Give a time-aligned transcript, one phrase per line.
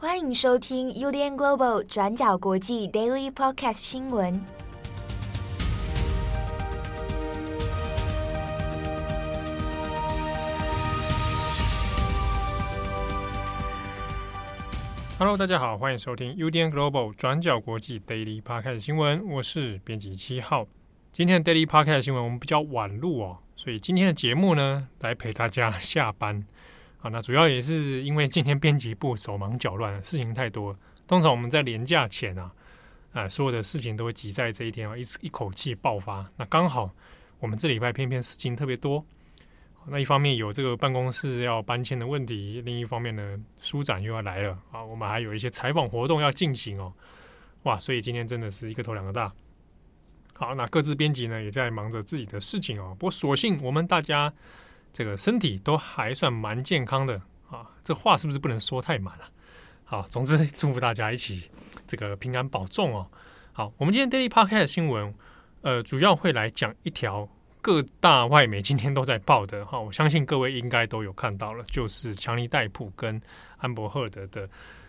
[0.00, 4.40] 欢迎收听 UDN Global 转角国际 Daily Podcast 新闻。
[15.18, 20.68] Hello，大家好，欢迎收听 UDN Global 转角国际 Daily Podcast 新闻，我是编辑七号。
[21.10, 26.46] 今天的 Daily Podcast 新闻我们比较晚录哦，所以今天的节目呢，来陪大家下班。
[27.00, 30.76] 好，那主要也是因为今天编辑部手忙脚乱，事情太多。
[31.06, 32.52] 通常我们在连假前啊，
[33.12, 36.28] 啊、所有的事情都会挤在这一天啊，一一口气爆发。
[36.36, 36.90] 那刚好
[37.38, 39.04] 我们这礼拜偏偏事情特别多。
[39.86, 46.92] 那一方面有这个办公室要搬迁的问题，另一方面呢，书展又要来了啊，我们还有一些采访活动要进行哦。
[47.62, 49.32] 哇，所以今天真的是一个头两个大。
[50.34, 52.96] 好，那各自编辑呢也在忙着自己的事情哦。
[52.98, 54.32] 不过所幸我们大家。
[54.92, 57.20] 这个身体都还算蛮健康的
[57.50, 59.24] 啊，这话是不是不能说太满了？
[59.84, 61.48] 好，总之祝福大家一起
[61.86, 63.08] 这个平安保重哦。
[63.52, 65.14] 好，我们今天 Daily Podcast 新闻，
[65.62, 67.28] 呃，主要会来讲一条
[67.62, 73.20] 各大外媒今天都在报的哈，我相信各位应该都有看到了，就是强尼戴普跟
[73.56, 74.48] 安柏赫德的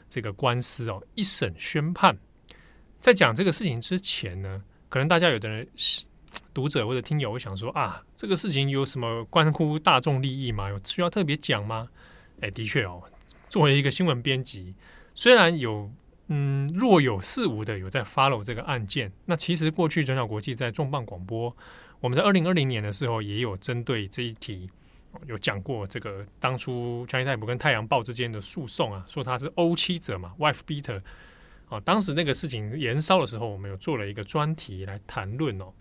[0.10, 2.18] 这个官司哦，一审宣判。
[3.00, 5.68] 在讲这个事情之前呢，可能大家有的人。
[6.54, 10.70] 读者或者听友会想说啊，这个事情有什么关乎大众利益吗？
[10.70, 11.88] 有需要特别讲吗？
[12.42, 13.02] 哎，的确哦，
[13.50, 14.76] 作为一个新闻编辑，
[15.14, 15.92] 虽然有
[16.28, 21.56] 嗯若有似无的有在 follow 这个案件，那其实过去转角国际在重磅广播，
[22.00, 24.70] 我们在二零二零年的时候也有针对这一题
[25.28, 31.02] 有讲过这个当初强尼戴普跟太阳报之间的诉讼啊，说他是殴妻者嘛，wife beater
[31.68, 35.74] 啊，当时那个事情延烧的时候，我们有做了一个专题来谈论哦。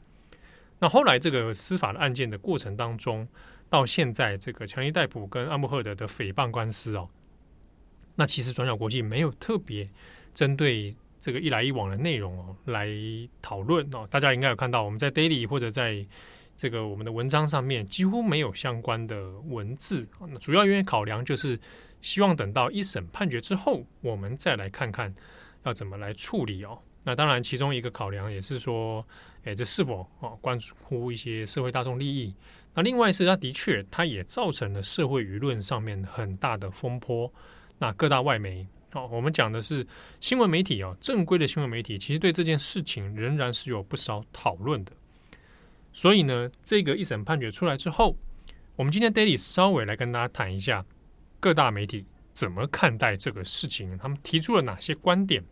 [0.80, 3.26] 那后来这个司法的案件的过程当中，
[3.68, 7.08] 到现在这个强尼戴普跟安柏赫德的诽谤官司哦，
[8.14, 9.88] 那其实转角国际没有特别
[10.32, 12.88] 针对这个一来一往的内容哦来
[13.42, 16.06] 讨论哦，大家应该有看到我们在 Daily 或者在
[16.56, 21.58] 这个我们的文章上面几乎没有相关的文字，那主要原因考量就是
[22.00, 25.14] 希望等到一审判决之后，我们再来看看
[25.64, 26.78] 要怎么来处理哦。
[27.05, 29.06] 那当然，其中一个考量也是说，
[29.48, 32.35] 诶，这是否啊关乎一些社会大众利益？
[32.75, 37.33] 那另外是，它的确，它也造成了社会舆论上面很大的风波。
[37.79, 39.86] 那各大外媒，哦，我们讲的是
[40.20, 44.92] 新闻媒体哦，正规的新闻媒体，其实对这件事情仍然是有不少讨论的。
[45.95, 48.15] 所以呢，这个一审判决出来之后，
[48.77, 50.85] 我们今天 Daily 稍微来跟大家谈一下
[51.41, 52.05] 各大媒体
[52.35, 55.42] 怎么看待这个事情，他们提出了哪些观点。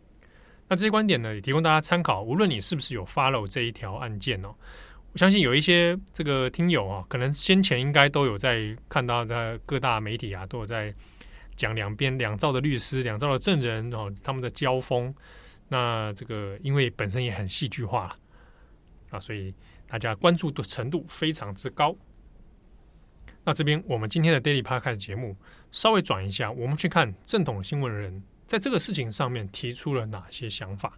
[0.69, 2.21] 那这些观点呢，也提供大家参考。
[2.21, 4.53] 无论你是不是有 follow 这一条案件哦，
[5.13, 10.93] 我相信有一些这个听友啊，可能先前应该都有在看到的各大媒体啊，都有在
[11.55, 15.13] 讲两边两造的律师、两造的证人哦，他们的交锋。
[15.69, 18.13] 那这个因为本身也很戏剧化
[19.09, 19.53] 啊，所以
[19.87, 21.95] 大家关注的程度非常之高。
[23.45, 25.37] 那这边我们今天的 Daily Podcast 节目
[25.71, 28.21] 稍微转一下，我们去看正统新闻人。
[28.47, 30.97] 在这个事情上面提出了哪些想法？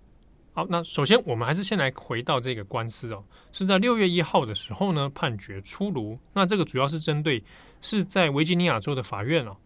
[0.54, 6.18] 好，那首先我们还是先来回到这个官司哦，是在六月一号的时候呢，判决出炉。
[6.34, 7.44] 那这个主要是针对
[7.82, 9.58] 是在维吉尼亚州的法院哦。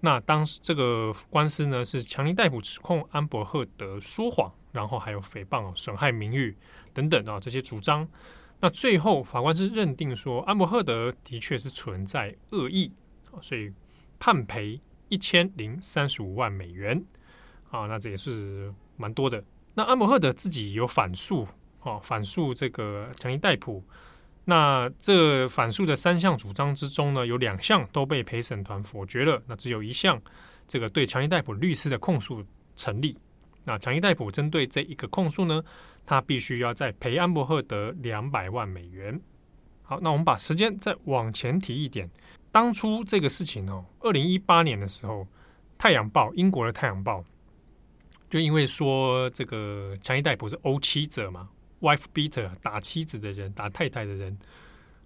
[0.00, 6.56] 那当时这个官司呢，是强尼戴普指控安柏赫德说谎，然后还有诽谤哦，损害名誉
[6.92, 8.08] 等等啊这些主张。
[8.60, 12.92] 那最后法官是认定说安柏赫德的确是存在恶意，
[13.40, 13.72] 所以
[14.18, 17.04] 判赔一千零三十五万美元。
[17.70, 19.42] 啊，那这也是蛮多的。
[19.74, 21.46] 那安柏赫德自己有反诉，
[21.82, 23.82] 哦、啊，反诉这个强尼戴普。
[24.44, 29.40] 那这反诉的三项主张之中呢，有两项都被陪审团否决了。
[29.46, 30.20] 那只有一项，
[30.66, 32.44] 这个对强尼戴普律师的控诉
[32.74, 33.16] 成立。
[33.64, 35.62] 那强尼戴普针对这一个控诉呢，
[36.04, 39.20] 他必须要再赔安柏赫德两百万美元。
[39.82, 42.10] 好，那我们把时间再往前提一点。
[42.50, 45.20] 当初这个事情哦，二零一八年的时候，
[45.78, 47.20] 《太阳报》英国的《太阳报》。
[48.30, 51.48] 就因为说这个强尼戴普是殴妻者嘛
[51.80, 54.38] ，wife beater 打妻子的人，打太太的人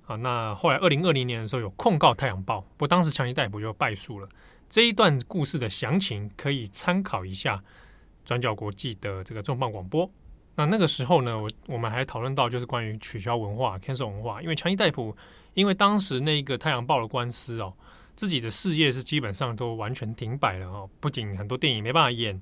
[0.07, 0.15] 啊。
[0.17, 4.29] 那后来二零二零年的时候有控告《太阳报》，不过当时强尼戴普就败诉了。
[4.69, 7.63] 这一段故事的详情可以参考一下
[8.27, 10.09] 转角国际的这个重磅广播。
[10.57, 15.17] 那那个时候呢，我我们还讨论到就是关于取消文化、cancel 文化，因为强尼戴普
[15.55, 17.73] 因为当时那个《太阳报》的官司哦，
[18.17, 22.39] 自己的事业是基本上都完全停摆了哦，不仅很多电影没办法演。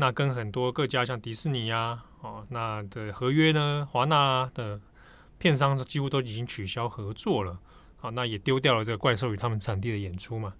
[0.00, 4.80] 那跟很多各家像迪士尼呀，哦，那的合约呢，华纳的
[5.38, 7.58] 片商几乎都已经取消合作了，
[7.96, 10.54] 好，那也丢掉了这个怪兽与他们产地的演出嘛。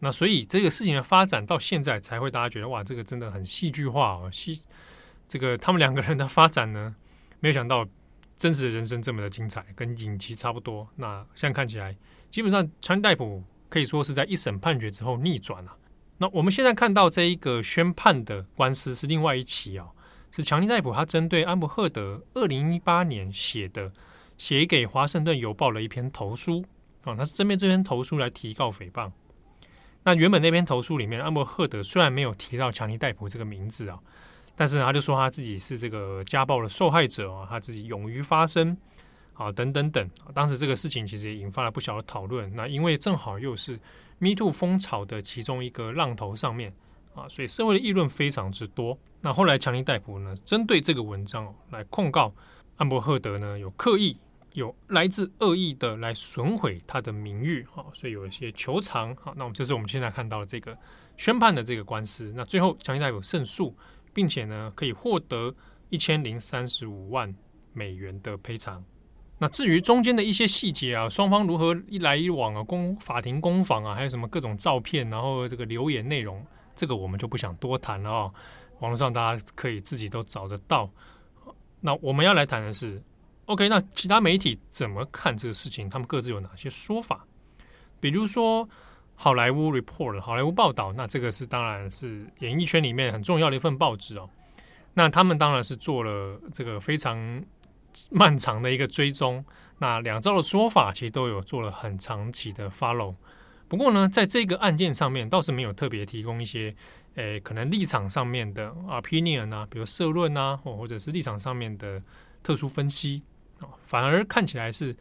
[0.00, 4.60] 那所以这个事情的发展到现在才会大家觉得哇，这个真的很戏剧化哦，戏
[5.28, 6.96] 这个他们两个人的发展呢，
[7.38, 7.86] 没有想到
[8.36, 10.88] 真实的人生这么的精彩，跟影集差不多。
[10.96, 11.96] 那现在看起来，
[12.28, 15.76] 基本上强尼戴普可以说是在一审判决之后逆转了。
[16.22, 19.88] 那我们现在看到这一个宣判的官司是另外一起啊、
[20.30, 23.90] 是强尼戴普他针对安伯赫德二零一八年写的
[24.36, 26.62] 写给华盛顿邮报的一篇投书
[27.04, 29.10] 啊、他是针对这篇投书来提告诽谤。
[30.02, 33.98] 那原本那篇投书里面，安伯赫德虽然没有提到强尼戴普这个名字啊，
[34.54, 38.76] 但是他就说他自己是这个家暴的受害者啊，他自己勇于发声
[39.32, 40.10] 啊，等等等。
[40.34, 42.54] 当时这个事情其实也引发了不小的讨论。
[42.54, 43.80] 那因为正好又是
[44.20, 46.72] Me Too 风潮的其中一个浪头上面
[47.14, 48.96] 啊，所以社会的议论非常之多。
[49.20, 52.32] 那后来强尼戴普呢，针对这个文章来控告
[52.76, 54.16] 安伯赫德呢，有刻意。
[54.54, 60.76] 有来自恶意的来损毁他的名誉，哈，所以有一些求偿，好，那我们这是我们现在看到的这个
[61.16, 63.72] 宣判的这个官司，那最后强尼戴普胜诉，
[64.12, 65.54] 并且呢可以获得
[65.88, 67.32] 一千零三十五万
[67.72, 68.84] 美元的赔偿。
[69.42, 76.44] 那至于中间的一些细节啊，双方如何一来一往啊，公法庭攻防啊，还有什么各种照片，然后这个留言内容，
[76.76, 78.34] 这个我们就不想多谈了哦。
[78.80, 80.90] 网络上大家可以自己都找得到。
[81.80, 83.02] 那我们要来谈的是。
[83.46, 85.88] OK，那其他媒体怎么看这个事情？
[85.88, 87.24] 他们各自有哪些说法？
[87.98, 88.68] 比如说
[89.14, 94.28] 好莱坞 report，好莱坞报道，那这个是当然是演艺圈里面很重要的一份报纸哦。
[94.94, 97.42] 那他们当然是做了这个非常
[98.10, 99.44] 漫长的一个追踪。
[99.78, 103.14] 那两造的说法其实都有做了很长期的 follow。
[103.66, 106.74] 不过呢，在这个案件上面倒是没有特别提供一些
[107.14, 112.02] 诶可能立场上面的 opinion 啊，比如社论啊，或或者是立场上面的
[112.42, 113.22] 特殊分析
[113.60, 113.68] 啊。
[113.86, 114.94] 反而看起来是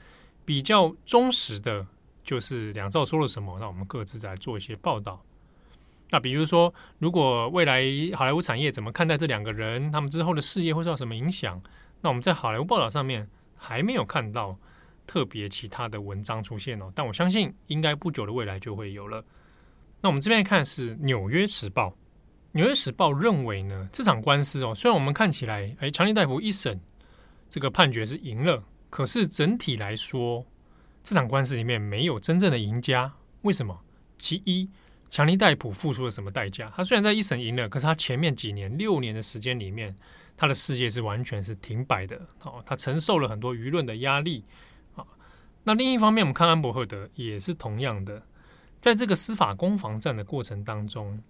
[0.46, 1.86] 比较忠实的，
[2.24, 5.22] 就是两造说了什么，那我们各自来做一些报道。
[6.12, 7.84] 那比如说，如果未来
[8.16, 11.62] 好莱坞产业怎么看待这两个人，他们之后的事业会受到什么影响？
[12.02, 14.58] 那我们在好莱坞报道上面还没有看到
[15.06, 19.24] 特别其他的文章出现哦，但我相信应该不久的未来就会有了。
[20.02, 21.88] 那我们这边看是《纽约时报》，
[22.52, 26.80] 《纽约时报》认为呢，这场官司哦，虽然我们看起来，哎，强尼戴普一审。
[27.50, 30.46] 这个判决是赢了，可是整体来说，
[31.04, 33.12] 这场官司里面没有真正的赢家。
[33.42, 33.76] 为什么？
[34.20, 34.70] 其一，
[35.10, 36.72] 强尼戴普付出了什么代价？
[36.76, 39.96] 他虽然在一审赢了，可是他前面几年六年的时间里面，
[40.40, 42.16] 他的事业是完全是停摆的。
[42.44, 44.46] 哦，他承受了很多舆论的压力。
[44.96, 45.06] 啊，
[45.64, 48.24] 那另一方面，我们看安伯赫德也是同样的，
[48.80, 51.22] 在这个司法攻防战的过程当中，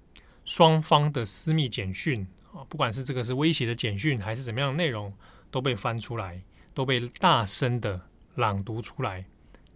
[0.45, 5.11] 双方的私密简讯啊，不管是这个是威胁的简讯，还是怎么样的内容。
[5.51, 6.39] 都被翻出来，
[6.75, 7.99] 都被大声的
[8.35, 9.25] 朗读出来，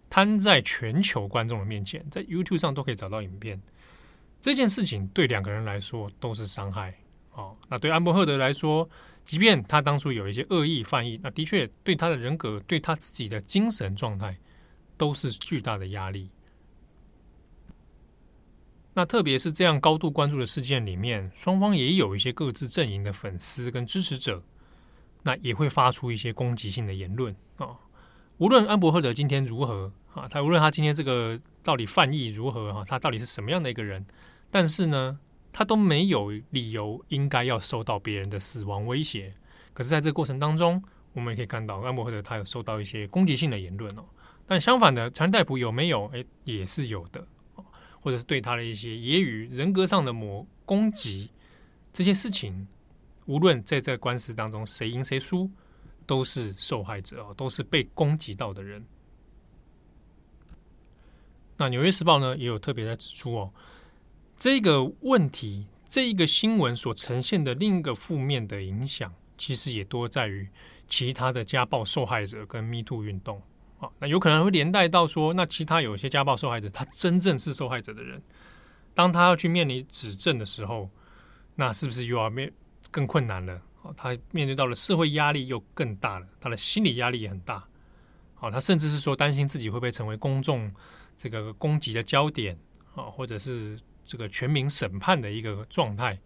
[0.08, 3.60] 摊在全球观众的面前，在 YouTube 上都可以找到影片。
[4.40, 6.94] 这件事情对两个人来说都是伤害
[7.34, 7.56] 哦。
[7.68, 8.88] 那对安伯赫德来说，
[9.24, 14.36] 即便他当初有一些恶意翻译，那的确对他的人格、对他自己的精神状态
[14.96, 16.30] 都是巨大的压力。
[18.94, 24.42] 那特别是这样高度关注的事件里面，双方也有一些各自阵营的粉丝跟支持者。
[25.26, 27.76] 那也会发出一些攻击性的言论啊、哦。
[28.36, 34.04] 无论安伯赫德今天如何啊，他无论他今天这个到底犯意如何哈，他到底是什么样的一个人，
[34.50, 35.18] 但是呢，
[35.56, 39.32] 他都没有理由应该要受到别人的死亡威胁。
[39.72, 44.04] 可是，在这个过程当中，我们也可以看到安伯赫德他有受到一些攻击性的言论哦。
[44.46, 46.08] 但相反的，强尼戴普有没有？
[46.08, 47.24] 诶，也是有的，
[48.00, 51.30] 或者是对他的一些言语、人格上的某攻击
[51.92, 52.66] 这些事情。
[53.26, 55.48] 无论在这个官司当中谁赢谁输，
[56.04, 58.84] 都是受害者哦，都是被攻击到的人。
[61.56, 63.52] 那《纽约时报》呢，也有特别的指出哦，
[64.44, 70.46] 这个问题，这一个新闻所呈现的另一个负面的影响，其实也多在于
[70.86, 73.40] 其他的家暴受害者跟 Me Too 运动。
[73.78, 78.20] 啊，那有可能会连带到说，那其他有些家暴受害者，他真正是受害者的人，
[78.92, 80.90] 当他要去面临指证的时候，
[81.54, 82.52] 那是不是又要面？
[82.90, 87.66] 更困难了，哦，他面对到了社会压力又更大了，他的心理压力也很大，
[88.40, 90.70] 哦，他甚至是说担心自己会不会成为公众
[91.16, 92.58] 这个攻击的焦点，
[92.94, 96.18] 啊，或者是这个全民审判的一个状态。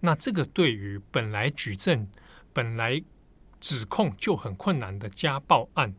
[0.00, 2.08] 那这个对于本来举证、
[2.52, 3.02] 本来
[3.60, 5.94] 指控就很困难的家暴案，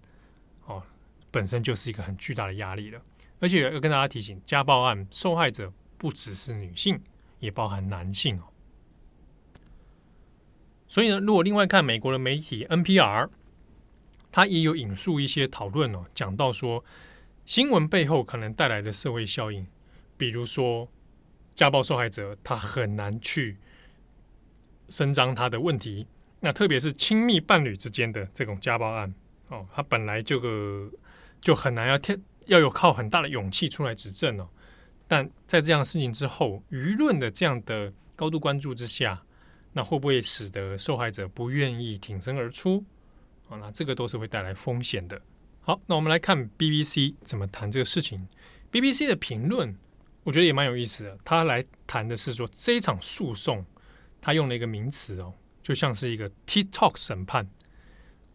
[0.65, 0.81] 哦，
[1.29, 3.01] 本身就是一个很巨大的压力了。
[3.39, 6.99] 而且要跟大家提醒，家暴案受害者不只是女性，
[7.39, 8.43] 也包含男性哦。
[10.87, 13.29] 所以呢，如果另外看美国的媒体 NPR，
[14.31, 16.83] 他也有引述一些讨论哦，讲到说
[17.45, 19.67] 新闻背后可能带来的社会效应，
[20.19, 20.85] 比如说
[21.55, 23.57] 家暴受害者，他很难去
[24.89, 26.05] 伸张他的问题。
[26.41, 29.13] 那特别是亲密伴侣之间的这种家暴案，
[29.47, 30.91] 哦，他本来这个
[31.41, 34.47] 就很难要天要有靠很大的勇气出来指证哦。
[35.07, 39.21] 但在这样事情之后，舆论的这样的高度关注之下，
[39.73, 42.83] 那会不会使得受害者不愿意挺身而出？
[43.49, 45.21] 啊，那这个都是会带来风险的。
[45.61, 48.19] 好，那我们来看 BBC 怎么谈这个事情。
[48.71, 49.75] BBC 的评论，
[50.23, 51.17] 我觉得也蛮有意思的。
[51.23, 53.65] 他来谈的是说，这一场诉讼，
[54.21, 55.33] 他用了一个名词哦，
[55.63, 57.49] 就像是一个 TikTok 审判、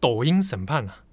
[0.00, 1.04] 抖音审判啊。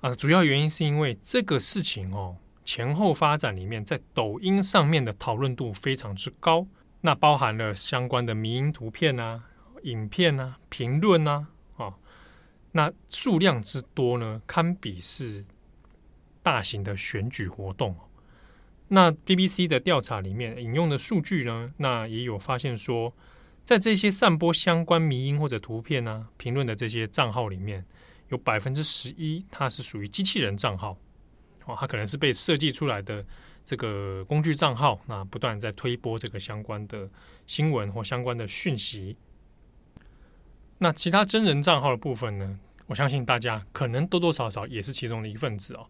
[0.00, 6.66] 啊，主要原因是因为这个事情哦，前后发展里面，在抖音上面的讨论度非常之高，
[7.02, 9.44] 那包含了相关的迷因图片啊、
[9.82, 11.46] 影片啊、评论啊。
[12.72, 15.44] 那数量之多呢，堪比是
[16.40, 17.96] 大型的选举活动。
[18.92, 23.14] 那 BBC 的调查里面引用的数据呢，那也有发现说，
[23.64, 27.84] 在这些散播相关迷因或者图片啊、评论的这些账号里面，
[28.30, 30.98] 有百分之十一，它是属于机器人账号。
[31.66, 33.24] 哦，它可能是被设计出来的
[33.64, 37.08] 这个工具账号，那不断在推播这个相关的
[37.46, 39.16] 新闻或相关的讯息。
[40.78, 42.58] 那其他真人账号的部分呢？
[42.86, 45.86] 我相信大家可能多多少少也是其中的一份子哦。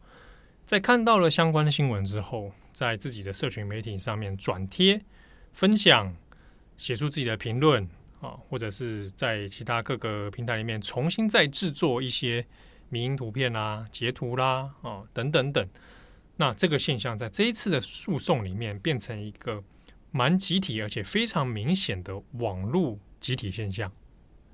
[0.66, 5.00] 在看到了相关的新闻之后，在自己的社群媒体上面转贴、
[5.52, 6.14] 分享、
[6.76, 7.82] 写出自己的评论
[8.20, 12.46] 啊，或者是在其他各个平台里面重新再制作一些
[12.88, 15.68] 迷因图片啦、截图啦啊等等等。
[16.36, 19.62] 那这个现象在这一次的诉讼里面变成一个
[20.10, 23.92] 蛮集体而且非常明显的网络集体现象。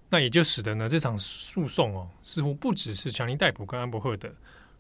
[0.08, 4.32] 那也就使得呢，这场诉讼哦，似乎不只是强尼戴普跟安伯赫德，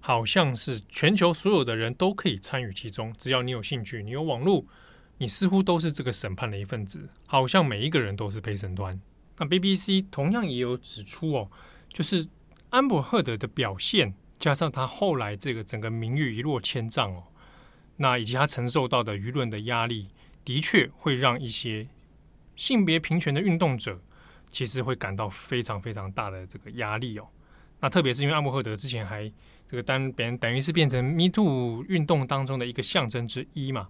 [0.06, 3.12] 好像是全球所有的人都可以参与其中。
[3.18, 4.64] 只要你有兴趣，你有网络，
[5.18, 9.00] 你似乎都是这个审判的一份子，好像每一个人都是陪审团。
[9.36, 11.50] 那 BBC 同样也有指出哦，
[11.88, 12.24] 就是
[12.70, 17.24] 安伯赫德的表现，加上他后来这个整个名誉一落千丈哦，
[17.96, 20.10] 那以及他承受到的舆论的压力，
[20.44, 21.88] 的确会让一些
[22.54, 24.00] 性别平权的运动者。
[24.48, 27.26] 其实会感到非常非常大的这个压力哦。
[27.80, 29.30] 那特别是因为阿姆赫德之前还
[29.68, 33.88] 这个当别人等于是变成 Me Too 运动当中的一个象征之一嘛。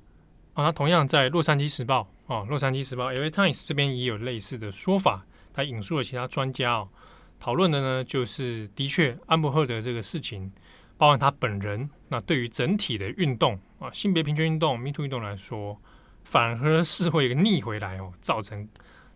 [0.55, 5.27] 啊，他同样在洛杉矶时报啊，洛杉矶时报 LA Times 这边也有类似的说法。
[5.53, 6.89] 他引述了其他专家哦，
[7.39, 10.51] 讨论的呢就是的确阿姆赫德这个事情，
[10.97, 15.81] 包含他本人，那对于整体的运动啊，性别平权运动 Me Too 运动来说，
[16.25, 18.67] 反而是会逆回来哦，造成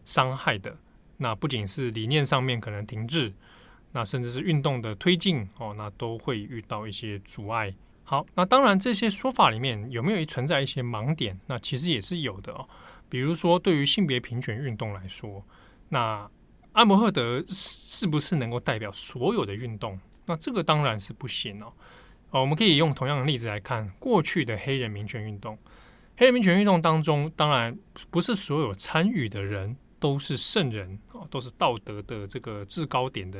[0.04, 0.76] 伤害的。
[1.16, 3.32] 那不仅是理念上面可能停滞，
[3.92, 7.74] 那甚至是运动的推进哦，那都会遇到一些阻碍。
[8.04, 11.38] 好，那当然这些说法里面有没有存在一些盲点？
[11.46, 12.68] 那其实也是有的哦。
[13.08, 15.44] 比如说，对于性别平权运动来说，
[15.88, 16.28] 那
[16.72, 19.98] 阿摩赫德是不是能够代表所有的运动？
[20.26, 21.72] 那这个当然是不行哦。
[22.30, 25.58] 哦，我们可以用同样的例子来看过去的黑人民权运动。
[26.16, 27.76] 黑人民权运动当中，当然
[28.10, 29.76] 不是所有参与的人。
[30.00, 33.38] 都是圣人哦，都是道德的这个制高点的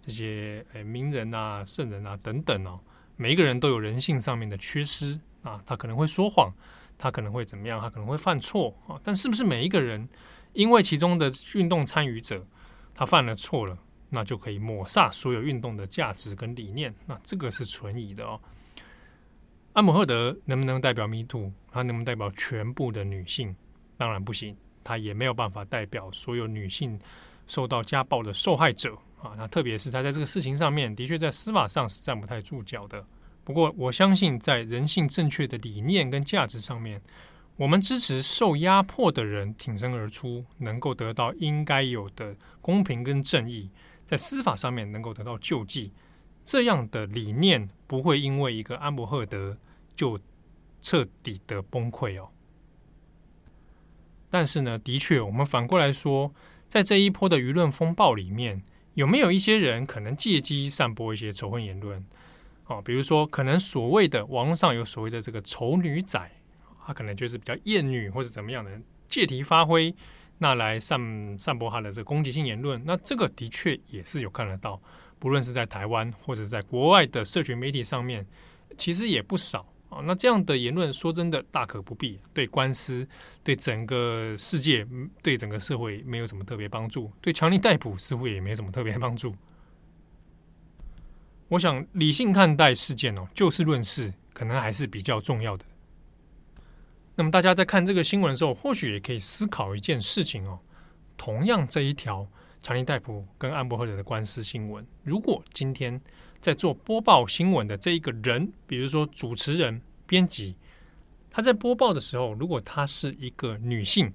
[0.00, 2.80] 这些诶名人啊、圣人啊等等哦，
[3.16, 6.50] 每一个人都有人性上面的缺失啊，他可能会说谎，
[6.96, 8.98] 他可能会怎么样，他可能会犯错啊。
[9.02, 10.08] 但是不是每一个人
[10.52, 12.46] 因为其中的运动参与者
[12.94, 13.76] 他犯了错了，
[14.08, 16.94] 那就可以抹煞所有运动的价值跟理念？
[17.06, 18.40] 那这个是存疑的哦。
[19.72, 21.52] 阿姆赫德能不能代表 Me Too？
[21.70, 23.54] 他能不能代表全部的女性？
[23.98, 24.56] 当然不行。
[24.86, 26.96] 他也没有办法代表所有女性
[27.48, 33.04] 受到家暴的受害者啊，那特别是他在这个事情上面，的确在司法上是站不太住脚的。
[33.42, 37.02] 不过，我相信在人性正确的理念跟价值上面，
[37.56, 43.68] 我们支持受压迫的人挺身而出，能够得到应该有的公平跟正义，
[44.04, 45.92] 在司法上面能够得到救济，
[46.44, 49.56] 这样的理念不会因为一个安伯赫德
[49.96, 50.18] 就
[50.80, 52.28] 彻底的崩溃哦。
[54.28, 56.32] 但是呢，的确，我们反过来说，
[56.68, 58.62] 在这一波的舆论风暴里面，
[58.94, 62.04] 有没有一些人可能借机散播一些仇恨言论？
[62.66, 66.20] 哦，比如说，可能所谓的网络上有所谓的这个丑女仔，
[66.84, 68.70] 他可能就是比较厌女或者怎么样的，
[69.08, 69.94] 借题发挥，
[70.38, 72.82] 那来散散播他的这个攻击性言论。
[72.84, 74.80] 那这个的确也是有看得到，
[75.20, 78.26] 不论是在台湾或者在国外的社群媒体上面，
[78.76, 79.64] 其实也不少。
[79.88, 82.18] 啊，那这样的言论，说真的，大可不必。
[82.34, 83.06] 对官司，
[83.44, 84.86] 对整个世界，
[85.22, 87.10] 对整个社会，没有什么特别帮助。
[87.20, 89.34] 对强力逮捕似乎也没什么特别帮助。
[91.48, 95.64] 我想理性看待事件哦，就事论事，可能还是比较重要的。
[97.14, 100.58] 那么大家在看这个新闻的时候，或许也可以思考一件事情哦。
[101.16, 102.26] 同样这一条
[102.60, 105.98] 强力逮捕跟安柏赫德的官司新闻，如果今天
[106.40, 110.56] 在做播报新闻的这一个人，比如说主持人、编辑，
[111.30, 114.12] 他在播报的时候，如果他是一个女性，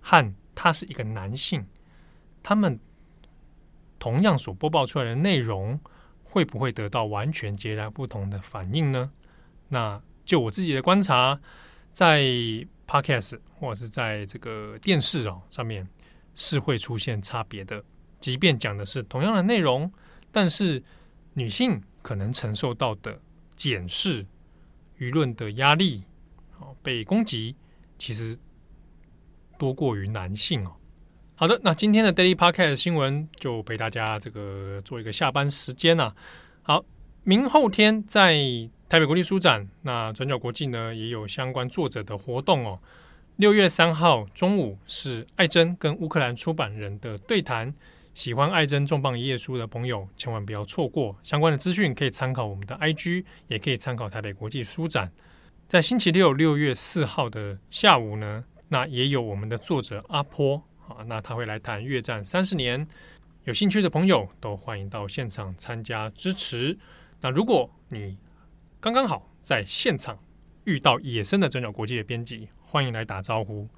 [0.00, 1.66] 和他是一个男性，
[2.42, 2.78] 他们
[3.98, 5.78] 同样所播报出来的内容，
[6.24, 9.10] 会不会得到完全截然不同的反应呢？
[9.68, 11.40] 那就我自己的观察。
[11.92, 12.20] 在
[12.86, 15.88] Podcast 或者是在这个电视哦上面
[16.34, 17.82] 是会出现差别的，
[18.20, 19.90] 即便讲的是同样的内容，
[20.30, 20.84] 但是
[21.36, 23.20] 女性可能承受到的
[23.54, 24.24] 检视、
[24.98, 26.02] 舆论的压力、
[26.58, 27.54] 哦被攻击，
[27.98, 28.38] 其实
[29.58, 30.72] 多过于男性哦。
[31.34, 36.16] 好的，那今天的 Daily Podcast 新闻就陪大家这个做一个下班时间啊。
[36.62, 36.84] 好，
[37.22, 38.68] 明后天在。
[38.88, 42.78] 台北国际书展，那转角国际呢也有相关作者的活动哦。
[43.34, 47.74] 六月三号中午是艾珍跟乌克兰出版人的对谈，
[48.16, 51.14] 喜欢爱珍重磅一页书的朋友千万不要错过。
[51.22, 55.12] 相关的资讯可以参考我们的 IG，也可以参考台北国际书展。
[55.68, 60.56] 在星期六六月四号的下午呢，那也有我们的作者阿坡
[60.88, 62.88] 啊，那他会来谈越战三十年。
[63.44, 66.78] 有兴趣的朋友都欢迎到现场参加支持。
[67.20, 68.16] 那如果你
[68.80, 70.18] 刚刚好在现场
[70.64, 73.68] 遇到野生的转角国际的编辑，欢迎来打招呼。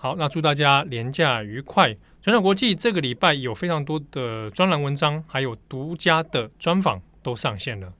[0.00, 1.92] 好，那祝大家连假愉快。
[2.22, 7.92] 转角国际这个礼拜有非常多的专栏文章，还有独家的专访都上线了。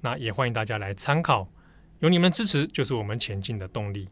[0.00, 1.46] 那也欢迎大家来参考，
[2.00, 4.08] 有你们支持就是我们前进的动力。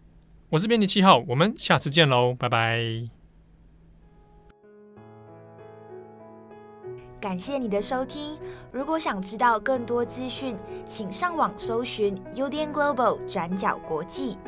[0.49, 2.81] 我是编辑七号，我们下次见喽，拜拜。
[7.21, 8.39] 感谢你的收听。
[8.71, 10.55] 如果想知道更多资讯，
[10.87, 14.39] 请上网搜寻 UDN Global 转角国际。